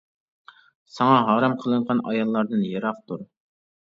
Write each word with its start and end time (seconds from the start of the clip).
ساڭا 0.93 1.19
ھارام 1.29 1.55
قىلىنغان 1.65 2.03
ئاياللاردىن 2.09 2.65
يىراق 2.71 3.03
تۇر. 3.13 3.23